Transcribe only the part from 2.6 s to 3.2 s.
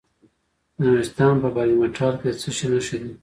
نښې دي؟